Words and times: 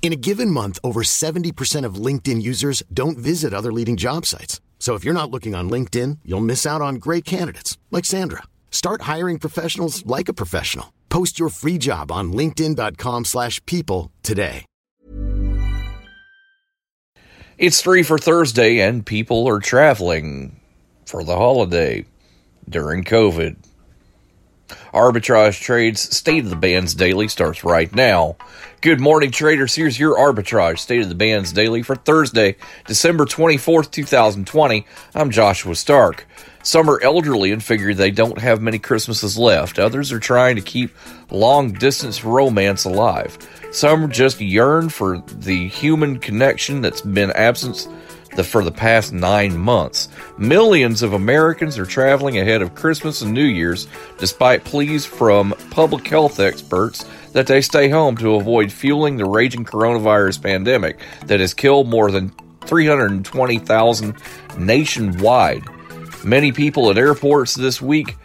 In 0.00 0.12
a 0.14 0.16
given 0.16 0.50
month, 0.50 0.78
over 0.82 1.02
70% 1.02 1.84
of 1.84 1.96
LinkedIn 1.96 2.40
users 2.40 2.82
don't 2.90 3.18
visit 3.18 3.52
other 3.52 3.70
leading 3.70 3.98
job 3.98 4.24
sites. 4.24 4.62
So 4.78 4.94
if 4.94 5.04
you're 5.04 5.12
not 5.12 5.30
looking 5.30 5.54
on 5.54 5.68
LinkedIn, 5.68 6.20
you'll 6.24 6.40
miss 6.40 6.64
out 6.64 6.80
on 6.80 6.94
great 6.94 7.26
candidates 7.26 7.76
like 7.90 8.06
Sandra. 8.06 8.44
Start 8.70 9.02
hiring 9.02 9.38
professionals 9.38 10.06
like 10.06 10.30
a 10.30 10.32
professional. 10.32 10.94
Post 11.10 11.38
your 11.38 11.50
free 11.50 11.76
job 11.76 12.10
on 12.10 12.32
linkedin.com/people 12.32 14.10
today. 14.22 14.64
It's 17.58 17.82
three 17.82 18.04
for 18.04 18.18
Thursday, 18.18 18.78
and 18.78 19.04
people 19.04 19.48
are 19.48 19.58
traveling 19.58 20.60
for 21.06 21.24
the 21.24 21.34
holiday 21.34 22.04
during 22.68 23.02
COVID. 23.02 23.56
Arbitrage 24.92 25.60
Trades 25.60 26.16
State 26.16 26.44
of 26.44 26.50
the 26.50 26.56
Bands 26.56 26.94
Daily 26.94 27.28
starts 27.28 27.62
right 27.62 27.94
now. 27.94 28.36
Good 28.80 29.00
morning, 29.00 29.30
traders. 29.30 29.74
Here's 29.74 29.98
your 29.98 30.16
Arbitrage 30.16 30.78
State 30.78 31.02
of 31.02 31.08
the 31.08 31.14
Bands 31.14 31.52
Daily 31.52 31.82
for 31.82 31.94
Thursday, 31.94 32.56
December 32.86 33.26
24th, 33.26 33.90
2020. 33.90 34.86
I'm 35.14 35.30
Joshua 35.30 35.74
Stark. 35.74 36.26
Some 36.62 36.88
are 36.88 37.00
elderly 37.02 37.52
and 37.52 37.62
figure 37.62 37.92
they 37.92 38.10
don't 38.10 38.38
have 38.38 38.62
many 38.62 38.78
Christmases 38.78 39.36
left. 39.36 39.78
Others 39.78 40.10
are 40.12 40.20
trying 40.20 40.56
to 40.56 40.62
keep 40.62 40.94
long 41.30 41.72
distance 41.72 42.24
romance 42.24 42.84
alive. 42.84 43.36
Some 43.70 44.10
just 44.10 44.40
yearn 44.40 44.88
for 44.88 45.18
the 45.18 45.68
human 45.68 46.18
connection 46.18 46.80
that's 46.80 47.00
been 47.02 47.30
absent 47.32 47.88
the, 48.36 48.44
for 48.44 48.62
the 48.64 48.72
past 48.72 49.12
nine 49.12 49.56
months. 49.56 50.08
Millions 50.36 51.02
of 51.02 51.12
Americans 51.12 51.78
are 51.78 51.86
traveling 51.86 52.38
ahead 52.38 52.62
of 52.62 52.74
Christmas 52.74 53.22
and 53.22 53.32
New 53.32 53.44
Year's, 53.44 53.88
despite 54.18 54.64
pleas 54.64 55.04
from 55.04 55.54
public 55.70 56.06
health 56.06 56.40
experts 56.40 57.04
that 57.32 57.46
they 57.46 57.60
stay 57.60 57.88
home 57.88 58.16
to 58.16 58.34
avoid 58.34 58.72
fueling 58.72 59.16
the 59.16 59.24
raging 59.24 59.64
coronavirus 59.64 60.42
pandemic 60.42 60.98
that 61.26 61.40
has 61.40 61.54
killed 61.54 61.88
more 61.88 62.10
than 62.10 62.32
320,000 62.66 64.14
nationwide. 64.58 65.62
Many 66.24 66.52
people 66.52 66.90
at 66.90 66.98
airports 66.98 67.54
this 67.54 67.80
week 67.80 68.16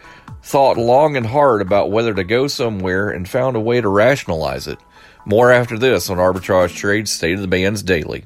thought 0.42 0.78
long 0.78 1.16
and 1.16 1.26
hard 1.26 1.62
about 1.62 1.92
whether 1.92 2.14
to 2.14 2.24
go 2.24 2.48
somewhere 2.48 3.10
and 3.10 3.28
found 3.28 3.56
a 3.56 3.62
way 3.62 3.80
to 3.80 3.88
rationalize 3.88 4.68
it. 4.68 4.78
More 5.26 5.52
after 5.52 5.78
this 5.78 6.10
on 6.10 6.18
Arbitrage 6.18 6.76
Trade 6.76 7.08
State 7.08 7.36
of 7.36 7.42
the 7.42 7.48
Bands 7.48 7.82
Daily. 7.82 8.26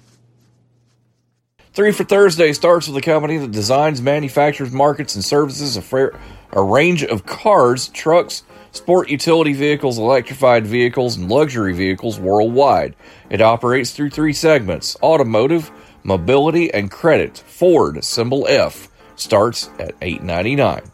Three 1.73 1.93
for 1.93 2.03
Thursday 2.03 2.51
starts 2.51 2.89
with 2.89 2.97
a 2.97 3.01
company 3.01 3.37
that 3.37 3.51
designs, 3.51 4.01
manufactures, 4.01 4.73
markets, 4.73 5.15
and 5.15 5.23
services 5.23 5.77
a, 5.77 5.81
fra- 5.81 6.19
a 6.51 6.61
range 6.61 7.01
of 7.01 7.25
cars, 7.25 7.87
trucks, 7.87 8.43
sport 8.73 9.09
utility 9.09 9.53
vehicles, 9.53 9.97
electrified 9.97 10.67
vehicles, 10.67 11.15
and 11.15 11.29
luxury 11.29 11.71
vehicles 11.71 12.19
worldwide. 12.19 12.93
It 13.29 13.41
operates 13.41 13.91
through 13.91 14.09
three 14.09 14.33
segments 14.33 14.97
automotive, 15.01 15.71
mobility, 16.03 16.73
and 16.73 16.91
credit. 16.91 17.37
Ford, 17.37 18.03
symbol 18.03 18.45
F, 18.49 18.89
starts 19.15 19.69
at 19.79 19.97
$8.99. 20.01 20.89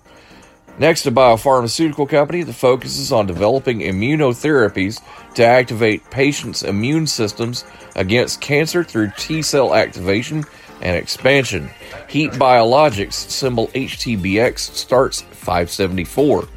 Next, 0.77 1.07
a 1.07 1.11
biopharmaceutical 1.11 2.07
company 2.07 2.43
that 2.43 2.53
focuses 2.53 3.11
on 3.11 3.25
developing 3.25 3.79
immunotherapies 3.79 5.01
to 5.33 5.43
activate 5.43 6.11
patients' 6.11 6.61
immune 6.61 7.07
systems 7.07 7.65
against 7.95 8.41
cancer 8.41 8.83
through 8.83 9.11
T 9.17 9.41
cell 9.41 9.73
activation 9.73 10.45
and 10.81 10.95
expansion. 10.95 11.69
Heat 12.09 12.31
Biologics, 12.31 13.13
symbol 13.13 13.67
HTBX, 13.69 14.59
starts 14.59 15.21
574. 15.21 16.47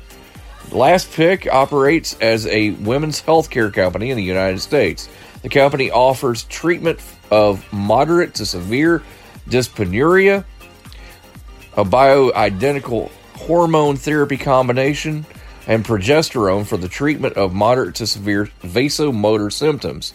Last 0.73 1.13
Pick 1.13 1.53
operates 1.53 2.17
as 2.21 2.47
a 2.47 2.71
women's 2.71 3.21
healthcare 3.23 3.73
company 3.73 4.11
in 4.11 4.17
the 4.17 4.23
United 4.23 4.61
States. 4.61 5.09
The 5.43 5.49
company 5.49 5.91
offers 5.91 6.45
treatment 6.45 7.01
of 7.31 7.71
moderate 7.73 8.35
to 8.35 8.47
severe 8.47 9.03
dyspareunia, 9.49 10.45
a 11.77 11.85
bioidentical 11.85 13.11
hormone 13.35 13.97
therapy 13.97 14.37
combination, 14.37 15.27
and 15.67 15.85
progesterone 15.85 16.67
for 16.67 16.77
the 16.77 16.89
treatment 16.89 17.37
of 17.37 17.53
moderate 17.55 17.95
to 17.97 18.07
severe 18.07 18.51
vasomotor 18.63 19.53
symptoms. 19.53 20.15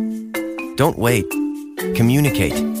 Don't 0.81 0.97
wait. 0.97 1.29
Communicate. 1.95 2.80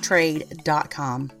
trade.com. 0.01 1.40